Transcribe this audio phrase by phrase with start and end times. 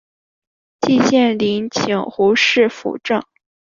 [0.79, 3.21] 季羡林请胡适斧正。